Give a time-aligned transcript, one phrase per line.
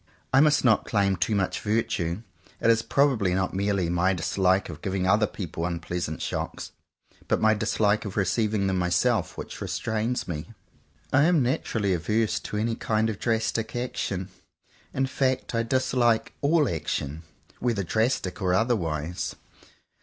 [0.33, 2.23] I must not claim too much virtue.
[2.59, 6.71] It is probably not merely my dislike of giving other people unpleasant shocks,
[7.27, 10.55] but my dislike of receiving them myself, which restrains me.
[11.13, 14.29] I am naturally averse to any kind of drastic action.
[14.91, 17.21] In fact I dislike all action,
[17.59, 19.35] whether drastic or otherwise.